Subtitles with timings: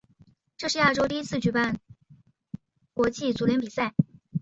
[0.57, 1.79] 这是亚洲第一次举办
[2.95, 3.93] 国际足联比赛。